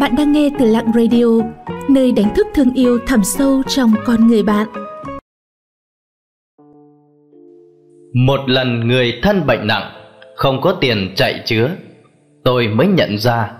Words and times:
Bạn 0.00 0.16
đang 0.16 0.32
nghe 0.32 0.50
từ 0.58 0.64
Lặng 0.64 0.92
Radio, 0.94 1.24
nơi 1.88 2.12
đánh 2.12 2.34
thức 2.36 2.46
thương 2.54 2.74
yêu 2.74 2.98
thẳm 3.06 3.24
sâu 3.24 3.62
trong 3.68 3.92
con 4.06 4.26
người 4.26 4.42
bạn. 4.42 4.66
Một 8.14 8.40
lần 8.46 8.88
người 8.88 9.18
thân 9.22 9.46
bệnh 9.46 9.66
nặng, 9.66 9.92
không 10.36 10.60
có 10.60 10.72
tiền 10.80 11.12
chạy 11.16 11.42
chữa, 11.46 11.70
tôi 12.44 12.68
mới 12.68 12.86
nhận 12.86 13.18
ra 13.18 13.52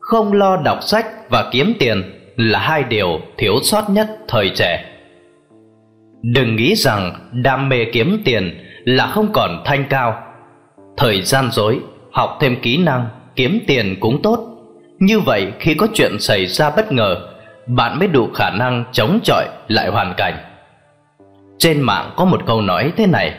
không 0.00 0.32
lo 0.32 0.56
đọc 0.56 0.78
sách 0.82 1.06
và 1.30 1.48
kiếm 1.52 1.72
tiền 1.78 2.02
là 2.36 2.58
hai 2.58 2.84
điều 2.84 3.20
thiếu 3.36 3.54
sót 3.62 3.90
nhất 3.90 4.08
thời 4.28 4.50
trẻ. 4.54 4.84
Đừng 6.22 6.56
nghĩ 6.56 6.74
rằng 6.74 7.30
đam 7.32 7.68
mê 7.68 7.84
kiếm 7.92 8.22
tiền 8.24 8.58
là 8.84 9.06
không 9.06 9.32
còn 9.32 9.62
thanh 9.64 9.84
cao. 9.90 10.22
Thời 10.96 11.22
gian 11.22 11.50
dối, 11.52 11.80
học 12.12 12.36
thêm 12.40 12.56
kỹ 12.62 12.76
năng, 12.76 13.08
kiếm 13.36 13.58
tiền 13.66 13.96
cũng 14.00 14.22
tốt 14.22 14.55
như 14.98 15.20
vậy 15.20 15.52
khi 15.58 15.74
có 15.74 15.86
chuyện 15.94 16.20
xảy 16.20 16.46
ra 16.46 16.70
bất 16.76 16.92
ngờ 16.92 17.16
Bạn 17.66 17.98
mới 17.98 18.08
đủ 18.08 18.28
khả 18.34 18.50
năng 18.50 18.84
chống 18.92 19.18
chọi 19.24 19.48
lại 19.68 19.88
hoàn 19.88 20.14
cảnh. 20.16 20.34
Trên 21.58 21.80
mạng 21.80 22.10
có 22.16 22.24
một 22.24 22.46
câu 22.46 22.60
nói 22.60 22.92
thế 22.96 23.06
này 23.06 23.34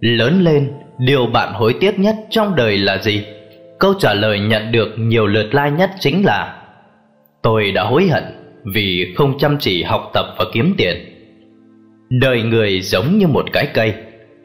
Lớn 0.00 0.40
lên, 0.44 0.72
điều 0.98 1.26
bạn 1.26 1.52
hối 1.52 1.74
tiếc 1.80 1.98
nhất 1.98 2.16
trong 2.30 2.56
đời 2.56 2.78
là 2.78 2.98
gì? 2.98 3.24
Câu 3.78 3.94
trả 3.98 4.14
lời 4.14 4.40
nhận 4.40 4.72
được 4.72 4.88
nhiều 4.98 5.26
lượt 5.26 5.54
like 5.54 5.70
nhất 5.70 5.90
chính 6.00 6.24
là 6.24 6.62
Tôi 7.42 7.72
đã 7.72 7.82
hối 7.82 8.08
hận 8.08 8.24
vì 8.74 9.14
không 9.16 9.38
chăm 9.38 9.56
chỉ 9.58 9.82
học 9.82 10.10
tập 10.14 10.26
và 10.38 10.44
kiếm 10.52 10.74
tiền. 10.78 10.96
Đời 12.10 12.42
người 12.42 12.80
giống 12.80 13.18
như 13.18 13.26
một 13.26 13.44
cái 13.52 13.68
cây 13.74 13.94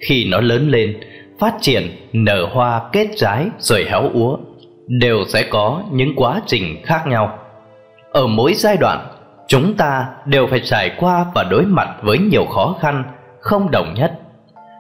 Khi 0.08 0.26
nó 0.26 0.42
lớn 0.42 0.70
lên, 0.70 0.98
phát 1.40 1.54
triển, 1.62 1.84
nở 2.14 2.48
hoa, 2.52 2.82
kết 2.92 3.08
trái 3.16 3.48
rồi 3.60 3.86
héo 3.90 4.10
úa 4.14 4.38
đều 4.88 5.24
sẽ 5.28 5.44
có 5.44 5.84
những 5.92 6.16
quá 6.16 6.42
trình 6.46 6.84
khác 6.84 7.08
nhau. 7.08 7.40
Ở 8.12 8.28
mỗi 8.28 8.54
giai 8.54 8.78
đoạn, 8.78 9.08
chúng 9.48 9.74
ta 9.74 10.06
đều 10.26 10.48
phải 10.48 10.60
trải 10.60 10.92
qua 10.98 11.26
và 11.36 11.44
đối 11.44 11.66
mặt 11.66 11.88
với 12.02 12.18
nhiều 12.18 12.46
khó 12.46 12.76
khăn 12.82 13.04
không 13.40 13.72
đồng 13.72 13.94
nhất. 13.94 14.20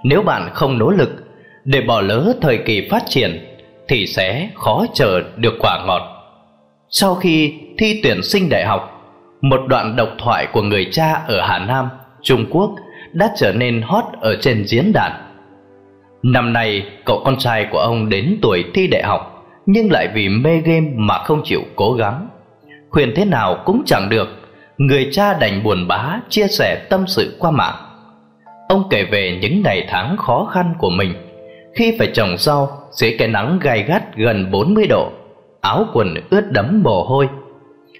Nếu 0.04 0.22
bạn 0.22 0.50
không 0.54 0.78
nỗ 0.78 0.90
lực 0.90 1.10
để 1.64 1.82
bỏ 1.82 2.02
lỡ 2.02 2.34
thời 2.42 2.58
kỳ 2.58 2.88
phát 2.90 3.04
triển 3.08 3.45
thì 3.88 4.08
sẽ 4.08 4.50
khó 4.56 4.86
chờ 4.94 5.22
được 5.36 5.54
quả 5.60 5.84
ngọt. 5.88 6.02
Sau 6.90 7.16
khi 7.16 7.54
thi 7.78 8.00
tuyển 8.04 8.23
sinh 8.23 8.50
đại 8.50 8.66
học, 8.66 9.02
một 9.42 9.62
đoạn 9.67 9.95
độc 9.95 10.10
thoại 10.17 10.48
của 10.54 10.62
người 10.62 10.88
cha 10.92 11.14
ở 11.28 11.42
Hà 11.42 11.60
Nam, 11.60 11.90
Trung 12.22 12.45
Quốc 12.50 12.76
đã 13.14 13.30
trở 13.36 13.54
nên 13.54 13.82
hot 13.82 14.04
ở 14.22 14.36
trên 14.42 14.66
diễn 14.67 14.92
đàn. 14.94 15.12
Năm 16.23 16.54
nay, 16.54 16.86
cậu 17.06 17.22
con 17.26 17.36
trai 17.40 17.67
của 17.72 17.80
ông 17.80 18.10
đến 18.10 18.40
tuổi 18.42 18.64
thi 18.73 18.88
đại 18.88 19.04
học 19.04 19.33
nhưng 19.66 19.92
lại 19.92 20.08
vì 20.14 20.30
mê 20.30 20.58
game 20.58 20.88
mà 20.95 21.17
không 21.17 21.42
chịu 21.44 21.61
cố 21.75 21.94
gắng. 21.94 22.28
Khuyên 22.89 23.14
thế 23.16 23.25
nào 23.25 23.58
cũng 23.66 23.83
chẳng 23.86 24.09
được, 24.09 24.28
người 24.78 25.09
cha 25.11 25.33
đành 25.39 25.64
buồn 25.64 25.88
bã 25.88 26.20
chia 26.30 26.47
sẻ 26.47 26.86
tâm 26.89 27.08
sự 27.08 27.38
qua 27.39 27.52
mạng. 27.52 27.75
Ông 28.70 28.83
kể 28.89 29.03
về 29.11 29.39
những 29.42 29.61
ngày 29.61 29.86
tháng 29.89 30.17
khó 30.17 30.50
khăn 30.53 30.73
của 30.80 30.89
mình 30.89 31.14
khi 31.75 31.95
phải 32.00 32.08
trồng 32.14 32.38
rau 32.38 32.70
dưới 32.92 33.16
cái 33.20 33.28
nắng 33.28 33.59
gai 33.61 33.83
gắt 33.83 34.16
gần 34.16 34.52
40 34.52 34.88
độ, 34.88 35.11
áo 35.61 35.86
quần 35.94 36.16
ướt 36.30 36.52
đẫm 36.52 36.81
mồ 36.83 37.03
hôi. 37.03 37.27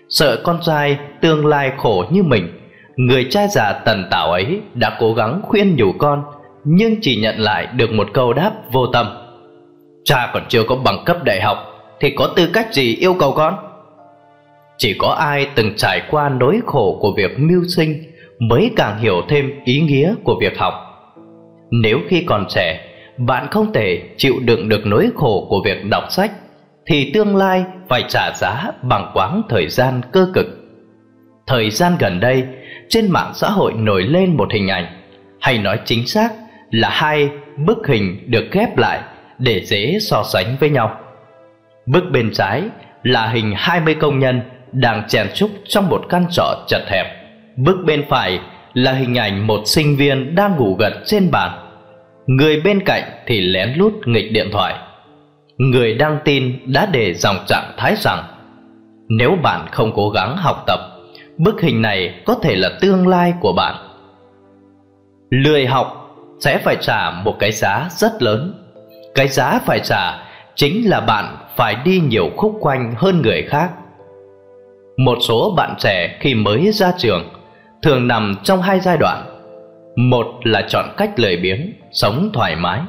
Sợ 0.09 0.42
con 0.44 0.59
trai 0.61 0.98
tương 1.22 1.45
lai 1.45 1.72
khổ 1.77 2.05
như 2.11 2.23
mình, 2.23 2.59
người 2.95 3.27
cha 3.30 3.48
già 3.48 3.73
tần 3.86 4.08
tảo 4.11 4.31
ấy 4.31 4.61
đã 4.73 4.98
cố 5.00 5.14
gắng 5.14 5.42
khuyên 5.44 5.75
nhủ 5.75 5.92
con, 5.98 6.23
nhưng 6.64 6.95
chỉ 7.02 7.22
nhận 7.22 7.39
lại 7.39 7.67
được 7.75 7.92
một 7.92 8.08
câu 8.14 8.33
đáp 8.33 8.52
vô 8.72 8.88
tâm. 8.88 9.08
Cha 10.04 10.32
còn 10.34 10.44
chưa 10.50 10.64
có 10.64 10.76
bằng 10.76 11.04
cấp 11.06 11.18
đại 11.23 11.42
học, 11.42 11.58
Thì 12.00 12.09
có 12.09 12.28
tư 12.36 12.50
cách 12.54 12.73
gì 12.73 12.95
yêu 12.95 13.16
cầu 13.20 13.32
con? 13.32 13.55
Chỉ 14.77 14.95
có 15.00 15.08
ai 15.08 15.48
từng 15.55 15.73
trải 15.77 16.02
qua 16.10 16.30
nỗi 16.30 16.60
khổ 16.66 16.98
của 17.02 17.14
việc 17.17 17.39
mưu 17.39 17.64
sinh 17.76 18.04
Mới 18.39 18.72
càng 18.76 19.00
hiểu 19.00 19.22
thêm 19.30 19.52
ý 19.66 19.82
nghĩa 19.82 20.16
của 20.23 20.36
việc 20.42 20.58
học. 20.58 20.73
Nếu 21.72 22.00
khi 22.08 22.23
còn 22.27 22.45
trẻ, 22.50 22.89
Bạn 23.17 23.48
không 23.52 23.73
thể 23.73 24.02
chịu 24.17 24.33
đựng 24.45 24.70
được 24.70 24.86
nỗi 24.86 25.10
khổ 25.16 25.48
của 25.50 25.61
việc 25.66 25.86
đọc 25.86 26.04
sách, 26.10 26.32
Thì 26.86 27.11
tương 27.14 27.36
lai 27.36 27.64
phải 27.89 28.04
trả 28.10 28.32
giá 28.36 28.72
bằng 28.82 29.11
quãng 29.14 29.42
thời 29.50 29.67
gian 29.70 30.02
cơ 30.11 30.27
cực. 30.33 30.45
Thời 31.48 31.70
gian 31.70 31.94
gần 32.00 32.20
đây, 32.20 32.44
Trên 32.89 33.11
mạng 33.11 33.32
xã 33.36 33.50
hội 33.50 33.73
nổi 33.73 34.04
lên 34.04 34.38
một 34.38 34.54
hình 34.54 34.67
ảnh, 34.67 34.86
Hay 35.42 35.58
nói 35.58 35.80
chính 35.86 36.08
xác 36.08 36.33
là 36.72 36.89
hai 36.89 37.30
bức 37.58 37.88
hình 37.88 38.23
được 38.27 38.45
ghép 38.52 38.77
lại 38.77 39.02
để 39.43 39.65
dễ 39.65 39.98
so 40.02 40.23
sánh 40.23 40.55
với 40.59 40.70
nhau. 40.70 40.99
Bức 41.86 42.04
bên 42.11 42.31
trái 42.33 42.64
là 43.04 43.27
hình 43.27 43.54
20 43.58 43.95
công 43.95 44.20
nhân 44.20 44.42
đang 44.71 45.08
chèn 45.08 45.27
chúc 45.33 45.49
trong 45.67 45.89
một 45.89 46.05
căn 46.09 46.26
trọ 46.31 46.65
chật 46.67 46.81
hẹp. 46.87 47.05
Bức 47.58 47.77
bên 47.86 48.03
phải 48.09 48.39
là 48.73 48.92
hình 48.92 49.17
ảnh 49.17 49.48
một 49.48 49.61
sinh 49.65 49.95
viên 49.95 50.36
đang 50.36 50.55
ngủ 50.55 50.76
gật 50.80 50.93
trên 51.05 51.32
bàn. 51.32 51.52
Người 52.27 52.61
bên 52.61 52.80
cạnh 52.86 53.03
thì 53.27 53.42
lén 53.42 53.73
lút 53.77 53.93
nghịch 54.05 54.32
điện 54.32 54.49
thoại. 54.52 54.76
Người 55.58 55.93
đăng 55.93 56.17
tin 56.26 56.73
đã 56.73 56.86
để 56.92 57.14
dòng 57.14 57.37
trạng 57.48 57.73
thái 57.77 57.95
rằng 57.95 58.23
nếu 59.09 59.36
bạn 59.43 59.67
không 59.71 59.92
cố 59.95 60.09
gắng 60.09 60.37
học 60.37 60.64
tập, 60.67 60.80
bức 61.37 61.61
hình 61.61 61.82
này 61.82 62.21
có 62.26 62.36
thể 62.43 62.55
là 62.55 62.70
tương 62.82 63.08
lai 63.08 63.33
của 63.39 63.53
bạn. 63.53 63.76
Lười 65.30 65.65
học 65.65 66.15
sẽ 66.39 66.58
phải 66.58 66.77
trả 66.82 67.11
một 67.26 67.36
cái 67.39 67.52
giá 67.52 67.87
rất 67.89 68.21
lớn 68.21 68.63
cái 69.16 69.28
giá 69.28 69.60
phải 69.66 69.80
trả 69.80 70.24
chính 70.56 70.90
là 70.90 71.02
bạn 71.02 71.38
phải 71.56 71.76
đi 71.86 72.00
nhiều 72.00 72.30
khúc 72.38 72.58
quanh 72.60 72.94
hơn 72.98 73.22
người 73.22 73.44
khác. 73.44 73.72
Một 74.98 75.18
số 75.22 75.54
bạn 75.58 75.76
trẻ 75.80 76.18
khi 76.20 76.36
mới 76.36 76.72
ra 76.72 76.92
trường 76.98 77.30
thường 77.84 78.08
nằm 78.08 78.36
trong 78.44 78.62
hai 78.62 78.80
giai 78.80 78.98
đoạn. 78.98 79.26
Một 79.96 80.28
là 80.44 80.62
chọn 80.70 80.86
cách 80.98 81.20
lười 81.20 81.38
biếng, 81.38 81.74
sống 81.92 82.30
thoải 82.34 82.56
mái. 82.56 82.82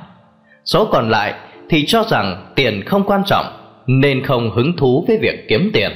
Số 0.65 0.89
còn 0.93 1.11
lại 1.11 1.35
thì 1.71 1.85
cho 1.87 2.05
rằng 2.09 2.53
tiền 2.55 2.83
không 2.87 3.05
quan 3.07 3.23
trọng 3.27 3.47
nên 3.87 4.25
không 4.25 4.51
hứng 4.51 4.77
thú 4.77 5.05
với 5.09 5.19
việc 5.19 5.49
kiếm 5.49 5.71
tiền. 5.73 5.91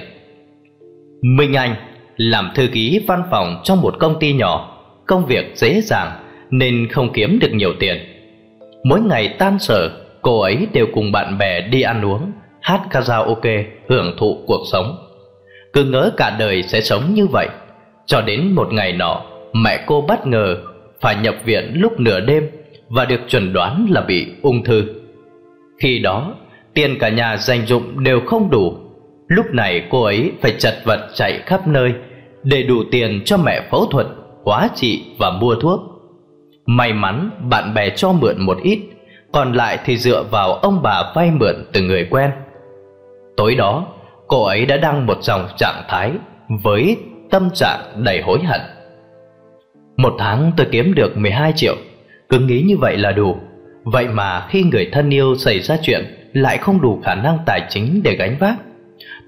Minh 1.23 1.55
Anh 1.55 1.75
làm 2.17 2.51
thư 2.55 2.69
ký 2.73 3.05
văn 3.07 3.23
phòng 3.31 3.61
trong 3.65 3.81
một 3.81 3.95
công 3.99 4.19
ty 4.21 4.33
nhỏ, 4.33 4.79
công 5.07 5.27
việc 5.27 5.53
dễ 5.55 5.81
dàng 5.81 6.11
nên 6.51 6.89
không 6.89 7.13
kiếm 7.13 7.39
được 7.41 7.53
nhiều 7.53 7.73
tiền. 7.81 7.97
Mỗi 8.85 9.01
ngày 9.01 9.29
tan 9.39 9.59
sở 9.59 9.91
cô 10.23 10.41
ấy 10.41 10.67
đều 10.73 10.87
cùng 10.95 11.13
bạn 11.13 11.39
bè 11.39 11.61
đi 11.61 11.83
ăn 11.83 12.05
uống, 12.05 12.33
hát 12.63 12.81
karaoke, 12.91 13.65
hưởng 13.89 14.17
thụ 14.19 14.39
cuộc 14.47 14.63
sống. 14.73 14.97
Cứ 15.73 15.85
ngỡ 15.85 16.11
cả 16.17 16.37
đời 16.39 16.63
sẽ 16.63 16.81
sống 16.81 17.15
như 17.15 17.27
vậy, 17.27 17.49
cho 18.07 18.21
đến 18.21 18.53
một 18.55 18.73
ngày 18.73 18.93
nọ, 18.93 19.23
mẹ 19.53 19.85
cô 19.87 20.05
bất 20.09 20.27
ngờ 20.27 20.57
phải 21.01 21.17
nhập 21.23 21.35
viện 21.45 21.73
lúc 21.75 22.01
nửa 22.01 22.21
đêm 22.21 22.51
và 22.89 23.05
được 23.05 23.21
chuẩn 23.29 23.53
đoán 23.53 23.87
là 23.91 24.01
bị 24.01 24.27
ung 24.43 24.65
thư. 24.65 24.85
Khi 25.79 25.99
đó, 25.99 26.35
tiền 26.75 26.99
cả 27.01 27.09
nhà 27.09 27.37
dành 27.37 27.67
dụng 27.67 28.05
đều 28.05 28.21
không 28.27 28.51
đủ. 28.51 28.77
Lúc 29.29 29.47
này 29.53 29.85
cô 29.91 30.03
ấy 30.03 30.33
phải 30.41 30.55
chật 30.59 30.75
vật 30.85 31.09
chạy 31.15 31.43
khắp 31.47 31.69
nơi 31.69 31.93
để 32.43 32.63
đủ 32.63 32.85
tiền 32.91 33.23
cho 33.25 33.37
mẹ 33.37 33.69
phẫu 33.71 33.87
thuật, 33.87 34.07
hóa 34.45 34.69
trị 34.75 35.05
và 35.19 35.31
mua 35.31 35.55
thuốc. 35.55 35.81
May 36.67 36.93
mắn 36.93 37.31
bạn 37.51 37.75
bè 37.75 37.91
cho 37.91 38.13
mượn 38.13 38.37
một 38.39 38.59
ít 38.63 38.79
còn 39.33 39.53
lại 39.53 39.79
thì 39.85 39.97
dựa 39.97 40.25
vào 40.31 40.53
ông 40.53 40.83
bà 40.83 41.13
vay 41.15 41.31
mượn 41.31 41.65
từ 41.73 41.83
người 41.83 42.07
quen. 42.11 42.31
Tối 43.37 43.55
đó, 43.55 43.87
cô 44.27 44.45
ấy 44.45 44.67
đã 44.67 44.77
đăng 44.77 45.07
một 45.07 45.19
dòng 45.23 45.49
trạng 45.57 45.85
thái 45.89 46.13
với 46.63 46.97
tâm 47.31 47.51
trạng 47.55 47.81
đầy 48.05 48.21
hối 48.21 48.39
hận. 48.45 48.61
Một 49.97 50.15
tháng 50.19 50.53
tôi 50.57 50.67
kiếm 50.71 50.95
được 50.95 51.17
12 51.17 51.53
triệu, 51.57 51.77
cứ 52.29 52.39
nghĩ 52.39 52.63
như 52.63 52.77
vậy 52.77 52.97
là 52.97 53.13
đủ. 53.13 53.37
Vậy 53.85 54.09
mà 54.09 54.47
khi 54.49 54.63
người 54.63 54.89
thân 54.93 55.11
yêu 55.11 55.37
xảy 55.37 55.61
ra 55.61 55.77
chuyện 55.83 56.31
lại 56.33 56.59
không 56.59 56.81
đủ 56.81 57.01
khả 57.05 57.15
năng 57.15 57.39
tài 57.47 57.61
chính 57.69 58.03
để 58.03 58.17
gánh 58.17 58.37
vác. 58.41 58.57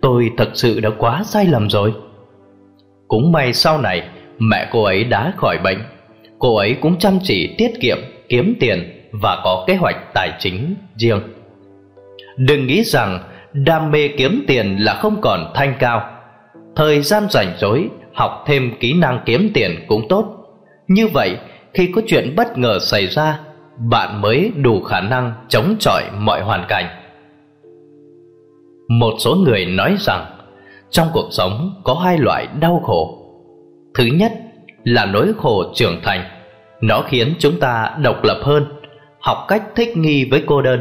Tôi 0.02 0.30
thật 0.36 0.48
sự 0.54 0.80
đã 0.80 0.90
quá 0.98 1.22
sai 1.24 1.46
lầm 1.46 1.70
rồi. 1.70 1.94
Cũng 3.08 3.32
may 3.32 3.52
sau 3.52 3.80
này 3.80 4.08
mẹ 4.38 4.68
cô 4.72 4.82
ấy 4.82 5.04
đã 5.04 5.32
khỏi 5.36 5.58
bệnh. 5.64 5.78
Cô 6.38 6.56
ấy 6.56 6.76
cũng 6.80 6.98
chăm 6.98 7.18
chỉ 7.22 7.54
tiết 7.58 7.70
kiệm, 7.80 7.98
kiếm 8.28 8.54
tiền 8.60 8.99
và 9.12 9.40
có 9.44 9.64
kế 9.66 9.74
hoạch 9.74 9.96
tài 10.14 10.30
chính 10.38 10.74
riêng. 10.96 11.20
Đừng 12.36 12.66
nghĩ 12.66 12.84
rằng 12.84 13.20
đam 13.52 13.90
mê 13.90 14.08
kiếm 14.08 14.44
tiền 14.46 14.76
là 14.80 14.94
không 14.94 15.20
còn 15.20 15.52
thanh 15.54 15.74
cao. 15.78 16.10
Thời 16.76 17.02
gian 17.02 17.26
rảnh 17.30 17.52
rỗi 17.58 17.88
học 18.14 18.44
thêm 18.46 18.72
kỹ 18.80 18.92
năng 18.92 19.20
kiếm 19.26 19.50
tiền 19.54 19.84
cũng 19.88 20.08
tốt. 20.08 20.24
Như 20.88 21.08
vậy, 21.08 21.36
khi 21.74 21.92
có 21.94 22.02
chuyện 22.06 22.34
bất 22.36 22.58
ngờ 22.58 22.78
xảy 22.78 23.06
ra, 23.06 23.40
bạn 23.78 24.20
mới 24.20 24.52
đủ 24.56 24.82
khả 24.82 25.00
năng 25.00 25.32
chống 25.48 25.74
chọi 25.78 26.02
mọi 26.18 26.42
hoàn 26.42 26.64
cảnh. 26.68 26.86
Một 28.88 29.12
số 29.18 29.34
người 29.34 29.66
nói 29.66 29.96
rằng 29.98 30.26
trong 30.90 31.08
cuộc 31.12 31.28
sống 31.30 31.80
có 31.84 31.94
hai 31.94 32.18
loại 32.18 32.46
đau 32.60 32.82
khổ. 32.84 33.16
Thứ 33.94 34.04
nhất 34.04 34.32
là 34.84 35.06
nỗi 35.06 35.32
khổ 35.38 35.72
trưởng 35.74 36.00
thành, 36.02 36.24
nó 36.80 37.02
khiến 37.08 37.34
chúng 37.38 37.60
ta 37.60 37.96
độc 38.02 38.24
lập 38.24 38.40
hơn 38.42 38.64
học 39.20 39.44
cách 39.48 39.62
thích 39.76 39.96
nghi 39.96 40.24
với 40.30 40.42
cô 40.46 40.62
đơn. 40.62 40.80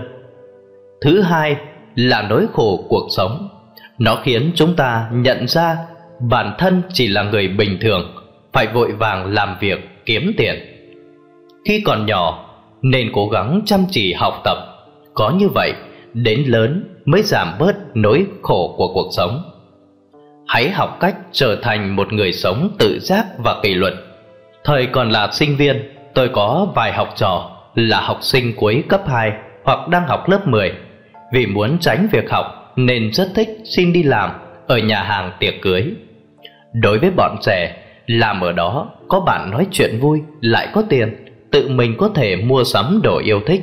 Thứ 1.01 1.21
hai 1.21 1.55
là 1.95 2.21
nỗi 2.29 2.47
khổ 2.53 2.85
cuộc 2.89 3.07
sống. 3.09 3.49
Nó 3.97 4.19
khiến 4.23 4.51
chúng 4.55 4.75
ta 4.75 5.09
nhận 5.13 5.47
ra 5.47 5.77
bản 6.19 6.55
thân 6.57 6.81
chỉ 6.93 7.07
là 7.07 7.23
người 7.23 7.47
bình 7.47 7.77
thường, 7.81 8.15
phải 8.53 8.67
vội 8.67 8.91
vàng 8.91 9.33
làm 9.33 9.57
việc 9.59 9.89
kiếm 10.05 10.33
tiền. 10.37 10.55
Khi 11.65 11.81
còn 11.85 12.05
nhỏ 12.05 12.45
nên 12.81 13.11
cố 13.13 13.27
gắng 13.27 13.61
chăm 13.65 13.79
chỉ 13.89 14.13
học 14.13 14.41
tập, 14.43 14.57
có 15.13 15.29
như 15.29 15.49
vậy 15.55 15.73
đến 16.13 16.43
lớn 16.47 16.95
mới 17.05 17.21
giảm 17.21 17.53
bớt 17.59 17.75
nỗi 17.93 18.25
khổ 18.41 18.73
của 18.77 18.93
cuộc 18.93 19.09
sống. 19.11 19.43
Hãy 20.47 20.69
học 20.69 20.97
cách 20.99 21.15
trở 21.31 21.55
thành 21.61 21.95
một 21.95 22.13
người 22.13 22.33
sống 22.33 22.75
tự 22.79 22.99
giác 22.99 23.25
và 23.37 23.55
kỷ 23.63 23.73
luật. 23.73 23.93
Thời 24.63 24.85
còn 24.85 25.09
là 25.09 25.29
sinh 25.31 25.57
viên, 25.57 25.91
tôi 26.13 26.29
có 26.33 26.67
vài 26.75 26.93
học 26.93 27.13
trò 27.15 27.58
là 27.75 28.01
học 28.01 28.17
sinh 28.21 28.53
cuối 28.55 28.83
cấp 28.89 29.01
2 29.07 29.31
hoặc 29.63 29.87
đang 29.87 30.07
học 30.07 30.29
lớp 30.29 30.47
10. 30.47 30.73
Vì 31.33 31.45
muốn 31.45 31.77
tránh 31.79 32.07
việc 32.11 32.29
học 32.29 32.73
nên 32.75 33.11
rất 33.13 33.27
thích 33.35 33.49
xin 33.63 33.93
đi 33.93 34.03
làm 34.03 34.31
ở 34.67 34.77
nhà 34.77 35.03
hàng 35.03 35.31
tiệc 35.39 35.53
cưới. 35.61 35.93
Đối 36.73 36.99
với 36.99 37.11
bọn 37.11 37.35
trẻ, 37.41 37.77
làm 38.05 38.41
ở 38.41 38.51
đó 38.51 38.89
có 39.07 39.19
bạn 39.19 39.51
nói 39.51 39.67
chuyện 39.71 39.99
vui 39.99 40.21
lại 40.41 40.67
có 40.73 40.83
tiền, 40.89 41.25
tự 41.51 41.69
mình 41.69 41.95
có 41.97 42.09
thể 42.15 42.35
mua 42.35 42.63
sắm 42.63 42.99
đồ 43.03 43.19
yêu 43.19 43.41
thích. 43.45 43.61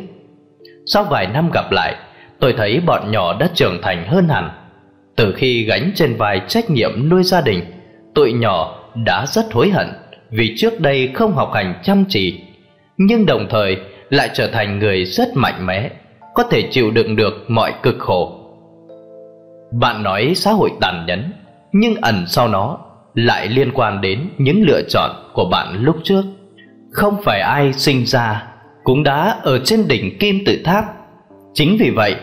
Sau 0.86 1.04
vài 1.04 1.26
năm 1.26 1.50
gặp 1.52 1.72
lại, 1.72 1.94
tôi 2.40 2.54
thấy 2.56 2.80
bọn 2.86 3.10
nhỏ 3.10 3.36
đã 3.40 3.50
trưởng 3.54 3.82
thành 3.82 4.06
hơn 4.06 4.28
hẳn. 4.28 4.50
Từ 5.16 5.32
khi 5.32 5.64
gánh 5.64 5.90
trên 5.94 6.16
vai 6.16 6.40
trách 6.48 6.70
nhiệm 6.70 7.08
nuôi 7.08 7.22
gia 7.22 7.40
đình, 7.40 7.64
tụi 8.14 8.32
nhỏ 8.32 8.78
đã 8.94 9.26
rất 9.26 9.52
hối 9.52 9.70
hận 9.70 9.86
vì 10.30 10.54
trước 10.56 10.80
đây 10.80 11.10
không 11.14 11.32
học 11.32 11.50
hành 11.54 11.74
chăm 11.82 12.04
chỉ, 12.08 12.40
nhưng 12.96 13.26
đồng 13.26 13.46
thời 13.50 13.76
lại 14.10 14.30
trở 14.34 14.46
thành 14.52 14.78
người 14.78 15.04
rất 15.04 15.36
mạnh 15.36 15.66
mẽ, 15.66 15.90
có 16.34 16.42
thể 16.42 16.68
chịu 16.70 16.90
đựng 16.90 17.16
được 17.16 17.44
mọi 17.48 17.72
cực 17.82 17.94
khổ. 17.98 18.32
Bạn 19.72 20.02
nói 20.02 20.32
xã 20.36 20.52
hội 20.52 20.70
tàn 20.80 21.04
nhẫn, 21.06 21.32
nhưng 21.72 21.94
ẩn 21.94 22.24
sau 22.26 22.48
nó 22.48 22.78
lại 23.14 23.48
liên 23.48 23.70
quan 23.74 24.00
đến 24.00 24.28
những 24.38 24.62
lựa 24.66 24.82
chọn 24.88 25.10
của 25.34 25.48
bạn 25.50 25.76
lúc 25.80 25.96
trước. 26.04 26.22
Không 26.92 27.22
phải 27.22 27.40
ai 27.40 27.72
sinh 27.72 28.06
ra 28.06 28.46
cũng 28.84 29.02
đã 29.02 29.36
ở 29.42 29.58
trên 29.64 29.88
đỉnh 29.88 30.18
kim 30.18 30.44
tự 30.46 30.62
tháp. 30.64 30.84
Chính 31.54 31.76
vì 31.80 31.90
vậy, 31.90 32.14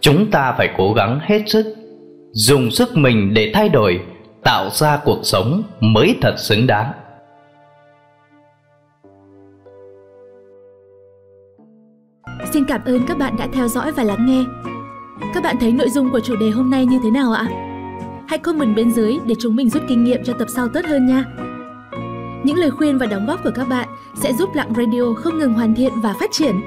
chúng 0.00 0.30
ta 0.30 0.54
phải 0.58 0.70
cố 0.76 0.92
gắng 0.92 1.20
hết 1.22 1.42
sức, 1.46 1.76
dùng 2.32 2.70
sức 2.70 2.96
mình 2.96 3.34
để 3.34 3.50
thay 3.54 3.68
đổi, 3.68 4.00
tạo 4.44 4.70
ra 4.70 4.98
cuộc 5.04 5.20
sống 5.22 5.62
mới 5.80 6.14
thật 6.20 6.34
xứng 6.38 6.66
đáng. 6.66 6.92
Xin 12.52 12.64
cảm 12.64 12.80
ơn 12.84 13.06
các 13.06 13.18
bạn 13.18 13.36
đã 13.38 13.48
theo 13.52 13.68
dõi 13.68 13.92
và 13.92 14.04
lắng 14.04 14.26
nghe. 14.26 14.44
Các 15.34 15.42
bạn 15.42 15.56
thấy 15.60 15.72
nội 15.72 15.90
dung 15.90 16.10
của 16.10 16.20
chủ 16.20 16.36
đề 16.36 16.50
hôm 16.50 16.70
nay 16.70 16.86
như 16.86 16.98
thế 17.02 17.10
nào 17.10 17.32
ạ? 17.32 17.46
Hãy 18.26 18.38
comment 18.38 18.76
bên 18.76 18.90
dưới 18.90 19.18
để 19.26 19.34
chúng 19.38 19.56
mình 19.56 19.70
rút 19.70 19.82
kinh 19.88 20.04
nghiệm 20.04 20.24
cho 20.24 20.32
tập 20.32 20.48
sau 20.54 20.68
tốt 20.68 20.80
hơn 20.84 21.06
nha. 21.06 21.24
Những 22.44 22.56
lời 22.56 22.70
khuyên 22.70 22.98
và 22.98 23.06
đóng 23.06 23.26
góp 23.26 23.44
của 23.44 23.50
các 23.54 23.68
bạn 23.68 23.88
sẽ 24.14 24.32
giúp 24.32 24.54
Lặng 24.54 24.72
Radio 24.76 25.14
không 25.16 25.38
ngừng 25.38 25.52
hoàn 25.52 25.74
thiện 25.74 25.92
và 26.02 26.14
phát 26.20 26.32
triển. 26.32 26.60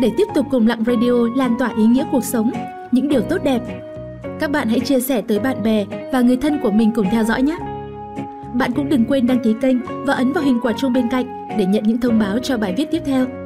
Để 0.00 0.12
tiếp 0.16 0.24
tục 0.34 0.46
cùng 0.50 0.66
Lặng 0.66 0.84
Radio 0.86 1.12
lan 1.36 1.56
tỏa 1.58 1.70
ý 1.76 1.86
nghĩa 1.86 2.06
cuộc 2.12 2.24
sống, 2.24 2.50
những 2.92 3.08
điều 3.08 3.20
tốt 3.20 3.38
đẹp, 3.44 3.60
các 4.40 4.50
bạn 4.50 4.68
hãy 4.68 4.80
chia 4.80 5.00
sẻ 5.00 5.22
tới 5.28 5.38
bạn 5.38 5.62
bè 5.62 5.84
và 6.12 6.20
người 6.20 6.36
thân 6.36 6.58
của 6.62 6.70
mình 6.70 6.92
cùng 6.94 7.06
theo 7.10 7.24
dõi 7.24 7.42
nhé. 7.42 7.58
Bạn 8.54 8.72
cũng 8.72 8.88
đừng 8.88 9.04
quên 9.04 9.26
đăng 9.26 9.40
ký 9.40 9.54
kênh 9.60 9.76
và 10.04 10.14
ấn 10.14 10.32
vào 10.32 10.44
hình 10.44 10.60
quả 10.62 10.72
chuông 10.72 10.92
bên 10.92 11.08
cạnh 11.10 11.48
để 11.58 11.66
nhận 11.66 11.82
những 11.82 12.00
thông 12.00 12.18
báo 12.18 12.38
cho 12.38 12.58
bài 12.58 12.74
viết 12.76 12.90
tiếp 12.90 13.02
theo. 13.06 13.45